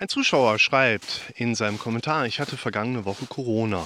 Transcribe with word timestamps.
Ein 0.00 0.08
Zuschauer 0.08 0.60
schreibt 0.60 1.32
in 1.34 1.56
seinem 1.56 1.76
Kommentar, 1.76 2.24
ich 2.24 2.38
hatte 2.38 2.56
vergangene 2.56 3.04
Woche 3.04 3.26
Corona 3.26 3.84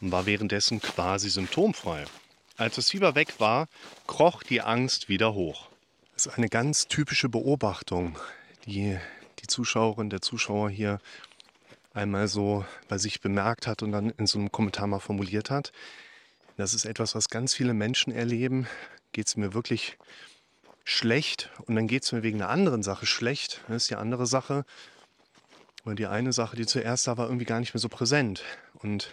und 0.00 0.10
war 0.10 0.24
währenddessen 0.24 0.80
quasi 0.80 1.28
symptomfrei. 1.28 2.06
Als 2.56 2.76
das 2.76 2.88
Fieber 2.88 3.14
weg 3.14 3.34
war, 3.40 3.68
kroch 4.06 4.42
die 4.42 4.62
Angst 4.62 5.10
wieder 5.10 5.34
hoch. 5.34 5.68
Das 6.14 6.24
ist 6.24 6.38
eine 6.38 6.48
ganz 6.48 6.88
typische 6.88 7.28
Beobachtung, 7.28 8.18
die 8.64 8.98
die 9.40 9.48
Zuschauerin, 9.48 10.08
der 10.08 10.22
Zuschauer 10.22 10.70
hier 10.70 10.98
einmal 11.92 12.26
so 12.26 12.64
bei 12.88 12.96
sich 12.96 13.20
bemerkt 13.20 13.66
hat 13.66 13.82
und 13.82 13.92
dann 13.92 14.08
in 14.16 14.26
so 14.26 14.38
einem 14.38 14.50
Kommentar 14.50 14.86
mal 14.86 14.98
formuliert 14.98 15.50
hat. 15.50 15.72
Das 16.56 16.72
ist 16.72 16.86
etwas, 16.86 17.14
was 17.14 17.28
ganz 17.28 17.52
viele 17.52 17.74
Menschen 17.74 18.14
erleben. 18.14 18.66
Geht 19.12 19.26
es 19.26 19.36
mir 19.36 19.52
wirklich 19.52 19.98
schlecht 20.84 21.50
und 21.66 21.74
dann 21.74 21.86
geht 21.86 22.04
es 22.04 22.12
mir 22.12 22.22
wegen 22.22 22.40
einer 22.40 22.50
anderen 22.50 22.82
Sache 22.82 23.04
schlecht. 23.04 23.60
Das 23.68 23.82
ist 23.82 23.90
die 23.90 23.96
andere 23.96 24.26
Sache. 24.26 24.64
Und 25.84 25.98
die 25.98 26.06
eine 26.06 26.32
Sache, 26.32 26.56
die 26.56 26.66
zuerst 26.66 27.06
da 27.06 27.16
war, 27.16 27.26
irgendwie 27.26 27.46
gar 27.46 27.60
nicht 27.60 27.74
mehr 27.74 27.80
so 27.80 27.88
präsent. 27.88 28.42
Und 28.74 29.10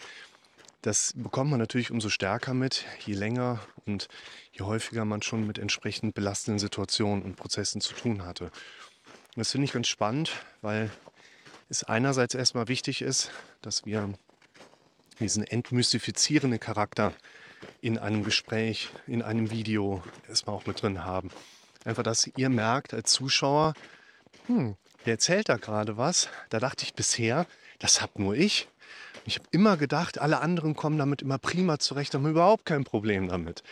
das 0.82 1.14
bekommt 1.16 1.50
man 1.50 1.60
natürlich 1.60 1.92
umso 1.92 2.10
stärker 2.10 2.54
mit, 2.54 2.86
je 3.06 3.14
länger 3.14 3.60
und 3.86 4.08
je 4.52 4.62
häufiger 4.62 5.06
man 5.06 5.22
schon 5.22 5.46
mit 5.48 5.58
entsprechend 5.58 6.14
belastenden 6.14 6.60
Situationen 6.60 7.24
und 7.24 7.36
Prozessen 7.36 7.82
zu 7.82 7.94
tun 7.94 8.24
hatte. 8.26 8.46
Und 8.46 9.38
das 9.38 9.52
finde 9.52 9.66
ich 9.66 9.74
ganz 9.74 9.88
spannend, 9.88 10.32
weil 10.62 10.90
es 11.70 11.84
einerseits 11.84 12.36
erstmal 12.36 12.68
wichtig 12.68 13.02
ist, 13.02 13.32
dass 13.62 13.86
wir 13.86 14.14
diesen 15.20 15.44
entmystifizierenden 15.44 16.60
Charakter 16.60 17.14
in 17.82 17.98
einem 17.98 18.24
Gespräch, 18.24 18.90
in 19.08 19.22
einem 19.22 19.52
Video 19.52 20.04
erstmal 20.28 20.56
auch 20.56 20.66
mit 20.66 20.82
drin 20.82 21.04
haben. 21.04 21.30
Einfach, 21.86 22.04
dass 22.04 22.30
ihr 22.36 22.50
merkt 22.50 22.94
als 22.94 23.12
Zuschauer, 23.12 23.74
hm, 24.46 24.76
der 25.06 25.14
erzählt 25.14 25.50
da 25.50 25.58
gerade 25.58 25.98
was. 25.98 26.30
Da 26.50 26.60
dachte 26.60 26.84
ich 26.84 26.94
bisher, 26.94 27.46
das 27.80 28.02
hab 28.02 28.20
nur 28.20 28.36
ich. 28.36 28.68
Ich 29.26 29.36
habe 29.36 29.48
immer 29.52 29.78
gedacht, 29.78 30.20
alle 30.20 30.40
anderen 30.40 30.76
kommen 30.76 30.98
damit 30.98 31.22
immer 31.22 31.38
prima 31.38 31.80
zurecht, 31.80 32.14
haben 32.14 32.28
überhaupt 32.28 32.66
kein 32.66 32.84
Problem 32.84 33.28
damit. 33.28 33.64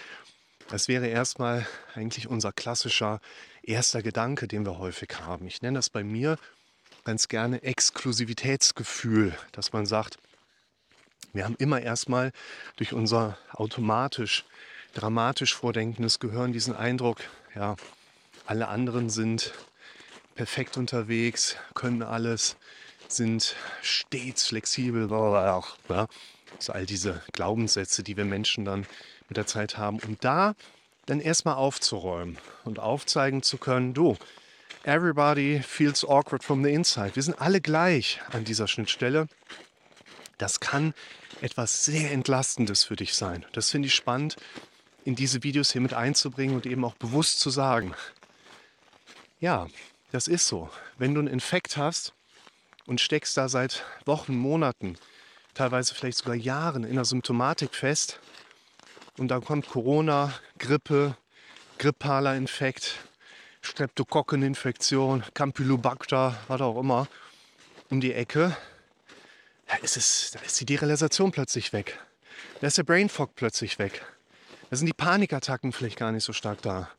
Das 0.67 0.87
wäre 0.87 1.07
erstmal 1.07 1.65
eigentlich 1.93 2.27
unser 2.27 2.51
klassischer 2.51 3.21
erster 3.63 4.01
Gedanke, 4.01 4.47
den 4.47 4.65
wir 4.65 4.79
häufig 4.79 5.09
haben. 5.21 5.47
Ich 5.47 5.61
nenne 5.61 5.77
das 5.77 5.89
bei 5.89 6.03
mir 6.03 6.37
ganz 7.03 7.27
gerne 7.27 7.61
Exklusivitätsgefühl, 7.63 9.35
dass 9.51 9.73
man 9.73 9.85
sagt, 9.85 10.17
wir 11.33 11.45
haben 11.45 11.55
immer 11.57 11.81
erstmal 11.81 12.31
durch 12.77 12.93
unser 12.93 13.37
automatisch, 13.51 14.45
dramatisch 14.93 15.53
vordenkendes 15.53 16.19
Gehirn 16.19 16.51
diesen 16.51 16.75
Eindruck, 16.75 17.19
ja, 17.53 17.75
alle 18.45 18.67
anderen 18.67 19.09
sind 19.09 19.53
perfekt 20.35 20.77
unterwegs, 20.77 21.55
können 21.73 22.03
alles, 22.03 22.57
sind 23.07 23.55
stets 23.81 24.47
flexibel, 24.47 25.09
ja, 25.09 26.07
so 26.59 26.73
all 26.73 26.85
diese 26.85 27.21
Glaubenssätze, 27.33 28.03
die 28.03 28.17
wir 28.17 28.25
Menschen 28.25 28.65
dann 28.65 28.85
mit 29.27 29.37
der 29.37 29.47
Zeit 29.47 29.77
haben. 29.77 29.99
Und 29.99 30.23
da 30.23 30.55
dann 31.05 31.19
erstmal 31.19 31.55
aufzuräumen 31.55 32.37
und 32.63 32.79
aufzeigen 32.79 33.41
zu 33.43 33.57
können, 33.57 33.93
du, 33.93 34.17
everybody 34.83 35.61
feels 35.61 36.03
awkward 36.03 36.43
from 36.43 36.63
the 36.63 36.71
inside. 36.71 37.15
Wir 37.15 37.23
sind 37.23 37.39
alle 37.39 37.61
gleich 37.61 38.19
an 38.31 38.43
dieser 38.43 38.67
Schnittstelle. 38.67 39.27
Das 40.37 40.59
kann 40.59 40.93
etwas 41.41 41.85
sehr 41.85 42.11
Entlastendes 42.11 42.83
für 42.83 42.95
dich 42.95 43.15
sein. 43.15 43.45
Das 43.53 43.71
finde 43.71 43.87
ich 43.87 43.95
spannend, 43.95 44.35
in 45.03 45.15
diese 45.15 45.43
Videos 45.43 45.71
hier 45.71 45.81
mit 45.81 45.93
einzubringen 45.93 46.55
und 46.55 46.65
eben 46.65 46.83
auch 46.83 46.95
bewusst 46.95 47.39
zu 47.39 47.49
sagen. 47.49 47.93
Ja, 49.39 49.67
das 50.15 50.27
ist 50.29 50.47
so. 50.47 50.69
Wenn 50.97 51.13
du 51.13 51.19
einen 51.19 51.27
Infekt 51.27 51.75
hast 51.75 52.13
und 52.85 53.01
steckst 53.01 53.35
da 53.35 53.49
seit 53.49 53.83
Wochen, 54.05 54.33
Monaten, 54.33 54.97
teilweise 55.53 55.93
vielleicht 55.93 56.19
sogar 56.19 56.35
Jahren 56.35 56.85
in 56.85 56.95
der 56.95 57.03
Symptomatik 57.03 57.75
fest 57.75 58.21
und 59.17 59.27
dann 59.27 59.43
kommt 59.43 59.67
Corona, 59.67 60.33
Grippe, 60.57 61.17
grippaler 61.79 62.37
Infekt, 62.37 62.95
Streptokokkeninfektion, 63.61 65.25
Campylobacter, 65.33 66.37
was 66.47 66.61
auch 66.61 66.79
immer, 66.79 67.09
um 67.89 67.99
die 67.99 68.13
Ecke, 68.13 68.55
da 69.67 69.75
ist, 69.77 69.97
es, 69.97 70.31
da 70.31 70.39
ist 70.39 70.57
die 70.61 70.65
Derealisation 70.65 71.31
plötzlich 71.31 71.73
weg. 71.73 71.99
Da 72.61 72.67
ist 72.67 72.77
der 72.77 72.83
Brain 72.83 73.09
Fog 73.09 73.35
plötzlich 73.35 73.79
weg. 73.79 74.05
Da 74.69 74.77
sind 74.77 74.85
die 74.85 74.93
Panikattacken 74.93 75.73
vielleicht 75.73 75.97
gar 75.97 76.13
nicht 76.13 76.23
so 76.23 76.31
stark 76.31 76.61
da 76.61 76.89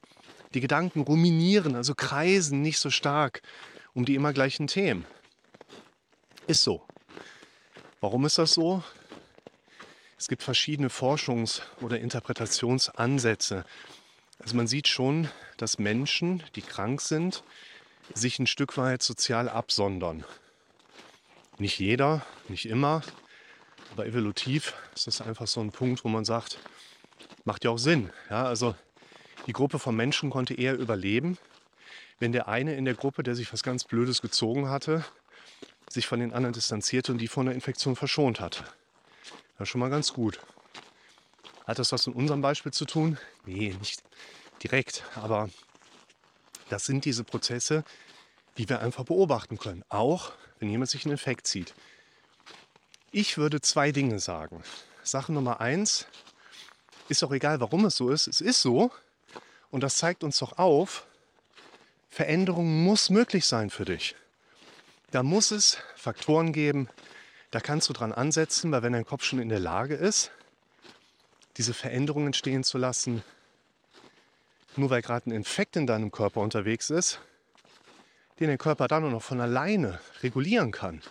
die 0.56 0.60
Gedanken 0.62 1.02
ruminieren, 1.02 1.76
also 1.76 1.94
kreisen 1.94 2.62
nicht 2.62 2.78
so 2.78 2.88
stark 2.88 3.42
um 3.92 4.06
die 4.06 4.14
immer 4.14 4.32
gleichen 4.32 4.66
Themen. 4.66 5.04
Ist 6.46 6.62
so. 6.62 6.82
Warum 8.00 8.24
ist 8.24 8.38
das 8.38 8.54
so? 8.54 8.82
Es 10.16 10.28
gibt 10.28 10.42
verschiedene 10.42 10.88
Forschungs- 10.88 11.60
oder 11.82 12.00
Interpretationsansätze. 12.00 13.66
Also 14.38 14.56
man 14.56 14.66
sieht 14.66 14.88
schon, 14.88 15.28
dass 15.58 15.78
Menschen, 15.78 16.42
die 16.54 16.62
krank 16.62 17.02
sind, 17.02 17.44
sich 18.14 18.38
ein 18.38 18.46
Stück 18.46 18.78
weit 18.78 19.02
sozial 19.02 19.50
absondern. 19.50 20.24
Nicht 21.58 21.78
jeder, 21.78 22.24
nicht 22.48 22.64
immer, 22.66 23.02
aber 23.92 24.06
evolutiv 24.06 24.72
ist 24.94 25.06
das 25.06 25.20
einfach 25.20 25.48
so 25.48 25.60
ein 25.60 25.70
Punkt, 25.70 26.02
wo 26.02 26.08
man 26.08 26.24
sagt, 26.24 26.58
macht 27.44 27.64
ja 27.64 27.70
auch 27.70 27.78
Sinn. 27.78 28.10
Ja, 28.30 28.44
also 28.44 28.74
die 29.46 29.52
Gruppe 29.52 29.78
von 29.78 29.94
Menschen 29.94 30.30
konnte 30.30 30.54
eher 30.54 30.76
überleben, 30.76 31.38
wenn 32.18 32.32
der 32.32 32.48
eine 32.48 32.74
in 32.74 32.84
der 32.84 32.94
Gruppe, 32.94 33.22
der 33.22 33.34
sich 33.34 33.52
was 33.52 33.62
ganz 33.62 33.84
Blödes 33.84 34.22
gezogen 34.22 34.68
hatte, 34.68 35.04
sich 35.88 36.06
von 36.06 36.20
den 36.20 36.32
anderen 36.32 36.52
distanzierte 36.52 37.12
und 37.12 37.18
die 37.18 37.28
von 37.28 37.46
der 37.46 37.54
Infektion 37.54 37.94
verschont 37.94 38.40
hat. 38.40 38.64
Das 39.58 39.66
ist 39.66 39.68
schon 39.68 39.80
mal 39.80 39.90
ganz 39.90 40.12
gut. 40.12 40.40
Hat 41.66 41.78
das 41.78 41.92
was 41.92 42.06
mit 42.06 42.16
unserem 42.16 42.42
Beispiel 42.42 42.72
zu 42.72 42.84
tun? 42.84 43.18
Nee, 43.44 43.74
nicht 43.80 44.02
direkt. 44.62 45.04
Aber 45.14 45.48
das 46.68 46.84
sind 46.86 47.04
diese 47.04 47.24
Prozesse, 47.24 47.84
die 48.58 48.68
wir 48.68 48.80
einfach 48.80 49.04
beobachten 49.04 49.58
können. 49.58 49.84
Auch 49.88 50.32
wenn 50.58 50.70
jemand 50.70 50.90
sich 50.90 51.04
einen 51.04 51.12
Infekt 51.12 51.46
zieht. 51.46 51.74
Ich 53.12 53.38
würde 53.38 53.60
zwei 53.60 53.92
Dinge 53.92 54.18
sagen. 54.18 54.62
Sache 55.02 55.32
Nummer 55.32 55.60
eins, 55.60 56.06
ist 57.08 57.22
auch 57.22 57.32
egal, 57.32 57.60
warum 57.60 57.84
es 57.84 57.96
so 57.96 58.10
ist. 58.10 58.26
Es 58.26 58.40
ist 58.40 58.60
so, 58.62 58.90
und 59.76 59.82
das 59.82 59.98
zeigt 59.98 60.24
uns 60.24 60.38
doch 60.38 60.56
auf, 60.56 61.06
Veränderung 62.08 62.82
muss 62.82 63.10
möglich 63.10 63.44
sein 63.44 63.68
für 63.68 63.84
dich. 63.84 64.16
Da 65.10 65.22
muss 65.22 65.50
es 65.50 65.76
Faktoren 65.96 66.54
geben, 66.54 66.88
da 67.50 67.60
kannst 67.60 67.90
du 67.90 67.92
dran 67.92 68.10
ansetzen, 68.10 68.72
weil 68.72 68.82
wenn 68.82 68.94
dein 68.94 69.04
Kopf 69.04 69.22
schon 69.22 69.38
in 69.38 69.50
der 69.50 69.58
Lage 69.58 69.94
ist, 69.94 70.30
diese 71.58 71.74
Veränderungen 71.74 72.28
entstehen 72.28 72.64
zu 72.64 72.78
lassen, 72.78 73.22
nur 74.76 74.88
weil 74.88 75.02
gerade 75.02 75.28
ein 75.28 75.34
Infekt 75.34 75.76
in 75.76 75.86
deinem 75.86 76.10
Körper 76.10 76.40
unterwegs 76.40 76.88
ist, 76.88 77.20
den 78.40 78.48
der 78.48 78.56
Körper 78.56 78.88
dann 78.88 79.02
nur 79.02 79.10
noch 79.10 79.22
von 79.22 79.42
alleine 79.42 80.00
regulieren 80.22 80.72
kann, 80.72 81.02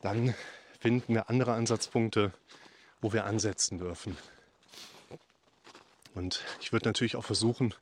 dann 0.00 0.34
finden 0.80 1.14
wir 1.14 1.30
andere 1.30 1.52
Ansatzpunkte, 1.52 2.32
wo 3.00 3.12
wir 3.12 3.26
ansetzen 3.26 3.78
dürfen. 3.78 4.16
Und 6.14 6.44
ich 6.60 6.72
würde 6.72 6.88
natürlich 6.88 7.16
auch 7.16 7.24
versuchen, 7.24 7.74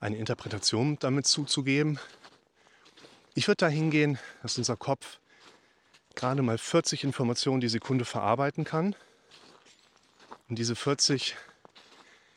eine 0.00 0.16
Interpretation 0.16 0.98
damit 1.00 1.26
zuzugeben. 1.26 1.98
Ich 3.34 3.48
würde 3.48 3.58
da 3.58 3.68
hingehen, 3.68 4.18
dass 4.42 4.58
unser 4.58 4.76
Kopf 4.76 5.18
gerade 6.14 6.42
mal 6.42 6.58
40 6.58 7.04
Informationen 7.04 7.60
die 7.60 7.68
Sekunde 7.68 8.04
verarbeiten 8.04 8.64
kann. 8.64 8.94
Und 10.48 10.58
diese 10.58 10.76
40 10.76 11.36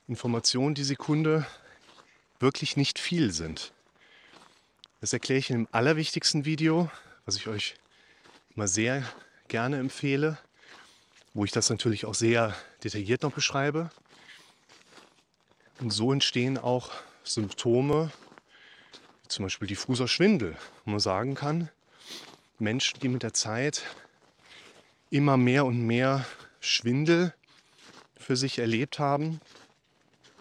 Informationen 0.07 0.75
die 0.75 0.83
Sekunde 0.83 1.45
wirklich 2.39 2.75
nicht 2.75 2.99
viel 2.99 3.31
sind. 3.31 3.73
Das 5.01 5.13
erkläre 5.13 5.39
ich 5.39 5.49
in 5.49 5.57
dem 5.57 5.67
allerwichtigsten 5.71 6.45
Video, 6.45 6.89
was 7.25 7.35
ich 7.35 7.47
euch 7.47 7.75
immer 8.55 8.67
sehr 8.67 9.03
gerne 9.47 9.77
empfehle, 9.77 10.37
wo 11.33 11.45
ich 11.45 11.51
das 11.51 11.69
natürlich 11.69 12.05
auch 12.05 12.15
sehr 12.15 12.55
detailliert 12.83 13.23
noch 13.23 13.31
beschreibe. 13.31 13.91
Und 15.79 15.91
so 15.91 16.11
entstehen 16.11 16.57
auch 16.57 16.91
Symptome, 17.23 18.11
zum 19.29 19.45
Beispiel 19.45 19.67
diffuser 19.67 20.07
Schwindel, 20.07 20.57
wo 20.83 20.91
man 20.91 20.99
sagen 20.99 21.35
kann, 21.35 21.69
Menschen, 22.57 22.99
die 22.99 23.07
mit 23.07 23.23
der 23.23 23.33
Zeit 23.33 23.83
immer 25.09 25.37
mehr 25.37 25.65
und 25.65 25.81
mehr 25.85 26.25
Schwindel 26.59 27.33
für 28.17 28.35
sich 28.35 28.59
erlebt 28.59 28.99
haben, 28.99 29.39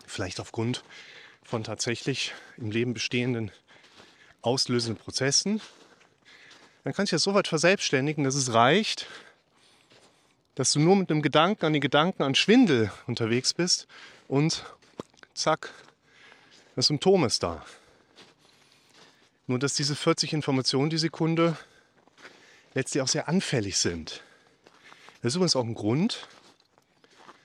vielleicht 0.06 0.40
aufgrund 0.40 0.82
von 1.44 1.62
tatsächlich 1.62 2.34
im 2.56 2.72
Leben 2.72 2.92
bestehenden 2.92 3.52
auslösenden 4.42 5.02
Prozessen, 5.02 5.60
dann 6.82 6.94
kann 6.94 7.06
sich 7.06 7.12
das 7.12 7.22
so 7.22 7.34
weit 7.34 7.46
verselbstständigen, 7.46 8.24
dass 8.24 8.34
es 8.34 8.52
reicht, 8.52 9.06
dass 10.56 10.72
du 10.72 10.80
nur 10.80 10.96
mit 10.96 11.10
einem 11.10 11.22
Gedanken 11.22 11.64
an 11.64 11.72
den 11.72 11.82
Gedanken 11.82 12.24
an 12.24 12.34
Schwindel 12.34 12.90
unterwegs 13.06 13.54
bist 13.54 13.86
und 14.26 14.64
zack, 15.38 15.72
das 16.74 16.86
Symptom 16.86 17.24
ist 17.24 17.42
da. 17.42 17.64
Nur 19.46 19.58
dass 19.58 19.74
diese 19.74 19.96
40 19.96 20.32
Informationen 20.32 20.90
die 20.90 20.98
Sekunde 20.98 21.56
letztlich 22.74 23.02
auch 23.02 23.08
sehr 23.08 23.28
anfällig 23.28 23.78
sind. 23.78 24.22
Das 25.22 25.32
ist 25.32 25.36
übrigens 25.36 25.56
auch 25.56 25.64
ein 25.64 25.74
Grund, 25.74 26.28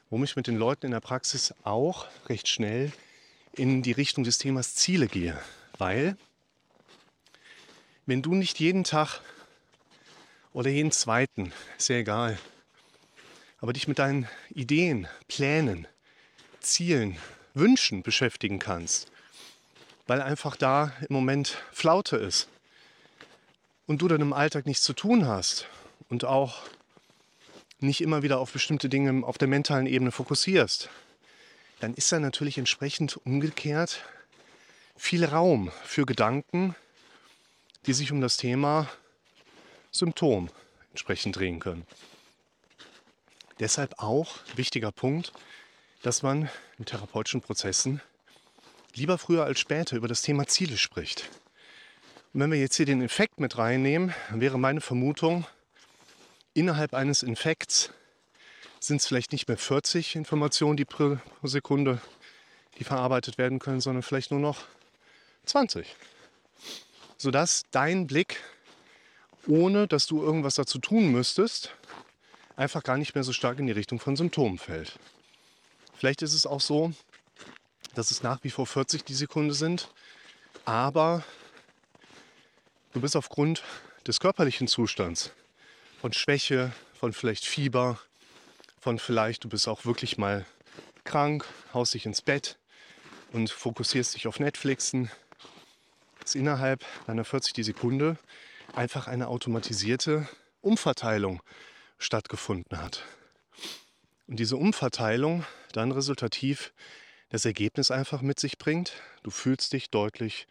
warum 0.09 0.23
ich 0.23 0.35
mit 0.35 0.47
den 0.47 0.57
Leuten 0.57 0.87
in 0.87 0.91
der 0.91 0.99
Praxis 0.99 1.53
auch 1.63 2.07
recht 2.27 2.47
schnell 2.47 2.91
in 3.53 3.81
die 3.81 3.93
Richtung 3.93 4.23
des 4.23 4.37
Themas 4.37 4.75
Ziele 4.75 5.07
gehe. 5.07 5.39
Weil, 5.77 6.17
wenn 8.05 8.21
du 8.21 8.35
nicht 8.35 8.59
jeden 8.59 8.83
Tag 8.83 9.21
oder 10.51 10.69
jeden 10.69 10.91
zweiten, 10.91 11.53
ja 11.79 11.95
egal, 11.95 12.37
aber 13.59 13.73
dich 13.73 13.87
mit 13.87 13.97
deinen 13.97 14.27
Ideen, 14.49 15.07
Plänen, 15.27 15.87
Zielen, 16.59 17.17
Wünschen 17.53 18.03
beschäftigen 18.03 18.59
kannst, 18.59 19.11
weil 20.07 20.21
einfach 20.21 20.55
da 20.55 20.93
im 21.01 21.13
Moment 21.13 21.57
Flaute 21.71 22.17
ist 22.17 22.47
und 23.87 24.01
du 24.01 24.07
dann 24.07 24.21
im 24.21 24.33
Alltag 24.33 24.65
nichts 24.65 24.83
zu 24.83 24.93
tun 24.93 25.27
hast 25.27 25.67
und 26.09 26.25
auch 26.25 26.61
nicht 27.79 28.01
immer 28.01 28.23
wieder 28.23 28.39
auf 28.39 28.51
bestimmte 28.51 28.89
Dinge 28.89 29.25
auf 29.25 29.37
der 29.37 29.47
mentalen 29.47 29.85
Ebene 29.85 30.11
fokussierst, 30.11 30.89
dann 31.79 31.93
ist 31.93 32.11
da 32.11 32.19
natürlich 32.19 32.57
entsprechend 32.57 33.17
umgekehrt 33.17 34.01
viel 34.95 35.25
Raum 35.25 35.71
für 35.83 36.05
Gedanken, 36.05 36.75
die 37.85 37.93
sich 37.93 38.11
um 38.11 38.21
das 38.21 38.37
Thema 38.37 38.89
Symptom 39.91 40.49
entsprechend 40.91 41.35
drehen 41.35 41.59
können. 41.59 41.85
Deshalb 43.59 43.99
auch 43.99 44.37
wichtiger 44.55 44.91
Punkt, 44.91 45.33
dass 46.03 46.21
man 46.21 46.49
in 46.77 46.85
therapeutischen 46.85 47.41
Prozessen 47.41 48.01
lieber 48.93 49.17
früher 49.17 49.45
als 49.45 49.59
später 49.59 49.95
über 49.95 50.09
das 50.09 50.21
Thema 50.21 50.45
Ziele 50.45 50.77
spricht. 50.77 51.29
Und 52.33 52.41
wenn 52.41 52.51
wir 52.51 52.59
jetzt 52.59 52.75
hier 52.75 52.85
den 52.85 53.01
Infekt 53.01 53.39
mit 53.39 53.57
reinnehmen, 53.57 54.13
wäre 54.29 54.59
meine 54.59 54.81
Vermutung, 54.81 55.47
innerhalb 56.53 56.93
eines 56.93 57.23
Infekts 57.23 57.91
sind 58.81 58.97
es 58.97 59.07
vielleicht 59.07 59.31
nicht 59.31 59.47
mehr 59.47 59.57
40 59.57 60.17
Informationen, 60.17 60.75
die 60.75 60.83
pro 60.83 61.17
Sekunde, 61.41 62.01
die 62.77 62.83
verarbeitet 62.83 63.37
werden 63.37 63.59
können, 63.59 63.79
sondern 63.79 64.03
vielleicht 64.03 64.31
nur 64.31 64.41
noch 64.41 64.65
20. 65.45 65.95
Sodass 67.17 67.63
dein 67.71 68.07
Blick, 68.07 68.41
ohne 69.47 69.87
dass 69.87 70.05
du 70.05 70.21
irgendwas 70.21 70.55
dazu 70.55 70.79
tun 70.79 71.13
müsstest, 71.13 71.73
einfach 72.57 72.83
gar 72.83 72.97
nicht 72.97 73.15
mehr 73.15 73.23
so 73.23 73.31
stark 73.31 73.57
in 73.59 73.67
die 73.67 73.73
Richtung 73.73 74.01
von 74.01 74.17
Symptomen 74.17 74.57
fällt. 74.57 74.99
Vielleicht 76.03 76.21
ist 76.21 76.33
es 76.33 76.45
auch 76.45 76.59
so, 76.59 76.91
dass 77.95 78.11
es 78.11 78.23
nach 78.23 78.43
wie 78.43 78.49
vor 78.49 78.67
40 78.67 79.05
die 79.05 79.13
Sekunde 79.13 79.53
sind, 79.53 79.89
aber 80.65 81.23
du 82.91 82.99
bist 82.99 83.15
aufgrund 83.15 83.63
des 84.05 84.19
körperlichen 84.19 84.67
Zustands 84.67 85.31
von 86.01 86.11
Schwäche, 86.11 86.73
von 86.93 87.13
vielleicht 87.13 87.45
Fieber, 87.45 88.01
von 88.81 88.99
vielleicht 88.99 89.45
du 89.45 89.47
bist 89.47 89.69
auch 89.69 89.85
wirklich 89.85 90.17
mal 90.17 90.45
krank, 91.05 91.45
haust 91.73 91.93
dich 91.93 92.05
ins 92.05 92.21
Bett 92.21 92.57
und 93.31 93.49
fokussierst 93.49 94.13
dich 94.13 94.27
auf 94.27 94.41
Netflixen, 94.41 95.09
dass 96.19 96.35
innerhalb 96.35 96.83
deiner 97.07 97.23
40 97.23 97.53
die 97.53 97.63
Sekunde 97.63 98.17
einfach 98.75 99.07
eine 99.07 99.29
automatisierte 99.29 100.27
Umverteilung 100.59 101.41
stattgefunden 101.97 102.77
hat. 102.77 103.05
Und 104.27 104.39
diese 104.39 104.57
Umverteilung 104.57 105.45
dann 105.73 105.91
resultativ 105.91 106.73
das 107.29 107.45
Ergebnis 107.45 107.91
einfach 107.91 108.21
mit 108.21 108.39
sich 108.39 108.57
bringt, 108.57 108.93
du 109.23 109.31
fühlst 109.31 109.73
dich 109.73 109.89
deutlich 109.89 110.47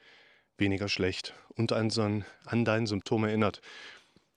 weniger 0.58 0.88
schlecht 0.88 1.34
und 1.48 1.72
an, 1.72 2.24
an 2.44 2.64
dein 2.64 2.86
Symptom 2.86 3.24
erinnert. 3.24 3.60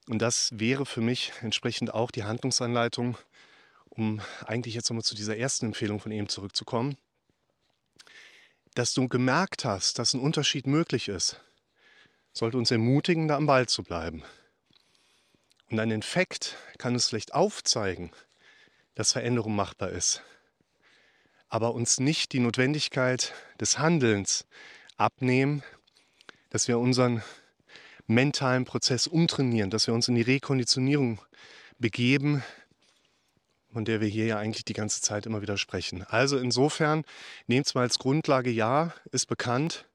Und 0.08 0.20
das 0.20 0.52
wäre 0.54 0.86
für 0.86 1.02
mich 1.02 1.34
entsprechend 1.42 1.94
auch 1.94 2.12
die 2.12 2.24
Handlungsanleitung, 2.24 3.18
um 3.90 4.22
eigentlich 4.46 4.76
jetzt 4.76 4.90
nochmal 4.90 5.04
zu 5.04 5.16
dieser 5.16 5.38
ersten 5.38 5.68
Empfehlung 5.68 6.00
von 6.00 6.12
ihm 6.12 6.30
zurückzukommen, 6.30 6.98
dass 8.76 8.94
du 8.94 9.08
gemerkt 9.08 9.66
hast, 9.66 9.98
dass 10.00 10.14
ein 10.14 10.20
Unterschied 10.20 10.68
möglich 10.68 11.08
ist, 11.08 11.40
sollte 12.34 12.58
uns 12.58 12.72
ermutigen, 12.72 13.28
da 13.28 13.38
am 13.38 13.48
Ball 13.48 13.68
zu 13.68 13.84
bleiben. 13.84 14.24
Und 15.72 15.80
ein 15.80 15.92
Infekt 15.92 16.58
kann 16.78 16.94
uns 16.94 17.08
vielleicht 17.08 17.34
aufzeigen, 17.34 18.12
dass 18.96 19.12
Veränderung 19.12 19.56
machbar 19.56 19.90
ist, 19.90 20.24
aber 21.50 21.74
uns 21.74 22.00
nicht 22.00 22.34
die 22.34 22.40
Notwendigkeit 22.40 23.34
des 23.60 23.78
Handelns 23.78 24.46
abnehmen, 24.98 25.64
dass 26.50 26.68
wir 26.68 26.80
unseren 26.80 27.22
mentalen 28.08 28.66
Prozess 28.66 29.08
umtrainieren, 29.08 29.70
dass 29.70 29.88
wir 29.88 29.94
uns 29.94 30.08
in 30.08 30.16
die 30.16 30.22
Rekonditionierung 30.22 31.20
begeben, 31.80 32.44
von 33.72 33.84
der 33.84 34.00
wir 34.00 34.08
hier 34.08 34.26
ja 34.26 34.38
eigentlich 34.38 34.64
die 34.64 34.74
ganze 34.74 35.02
Zeit 35.02 35.26
immer 35.26 35.42
wieder 35.42 35.58
sprechen. 35.58 36.04
Also 36.04 36.38
insofern, 36.38 37.04
nehmt 37.48 37.68
es 37.68 37.76
mal 37.76 37.82
als 37.82 38.00
Grundlage, 38.00 38.50
ja, 38.50 38.94
ist 39.12 39.28
bekannt 39.28 39.86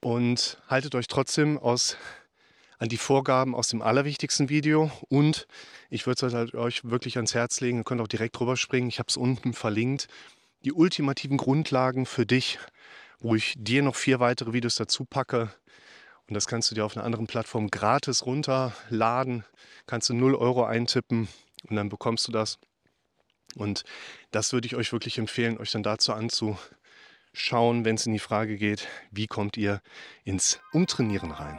und 0.00 0.60
haltet 0.68 0.94
euch 0.94 1.06
trotzdem 1.06 1.58
aus, 1.58 1.96
an 2.78 2.88
die 2.88 2.96
Vorgaben 2.96 3.54
aus 3.54 3.68
dem 3.68 3.82
allerwichtigsten 3.82 4.48
Video 4.48 4.90
und 5.08 5.46
ich 5.90 6.06
würde 6.06 6.26
es 6.26 6.34
halt 6.34 6.54
euch 6.54 6.84
wirklich 6.84 7.16
ans 7.16 7.34
Herz 7.34 7.60
legen, 7.60 7.78
ihr 7.78 7.84
könnt 7.84 8.00
auch 8.00 8.08
direkt 8.08 8.38
drüber 8.38 8.56
springen, 8.56 8.88
ich 8.88 8.98
habe 8.98 9.08
es 9.08 9.16
unten 9.16 9.52
verlinkt, 9.52 10.08
die 10.64 10.72
ultimativen 10.72 11.36
Grundlagen 11.36 12.06
für 12.06 12.26
dich, 12.26 12.58
wo 13.20 13.34
ich 13.34 13.54
dir 13.56 13.82
noch 13.82 13.96
vier 13.96 14.20
weitere 14.20 14.52
Videos 14.52 14.76
dazu 14.76 15.04
packe, 15.04 15.50
und 16.28 16.34
das 16.34 16.46
kannst 16.46 16.70
du 16.70 16.74
dir 16.74 16.84
auf 16.84 16.96
einer 16.96 17.04
anderen 17.04 17.26
Plattform 17.26 17.70
gratis 17.70 18.26
runterladen. 18.26 19.44
Kannst 19.86 20.08
du 20.08 20.14
0 20.14 20.34
Euro 20.34 20.64
eintippen 20.64 21.28
und 21.68 21.76
dann 21.76 21.88
bekommst 21.88 22.26
du 22.26 22.32
das. 22.32 22.58
Und 23.54 23.84
das 24.32 24.52
würde 24.52 24.66
ich 24.66 24.74
euch 24.74 24.92
wirklich 24.92 25.18
empfehlen, 25.18 25.56
euch 25.58 25.70
dann 25.70 25.82
dazu 25.82 26.12
anzuschauen, 26.12 27.84
wenn 27.84 27.94
es 27.94 28.06
in 28.06 28.12
die 28.12 28.18
Frage 28.18 28.56
geht, 28.56 28.88
wie 29.10 29.28
kommt 29.28 29.56
ihr 29.56 29.80
ins 30.24 30.60
Umtrainieren 30.72 31.30
rein. 31.30 31.58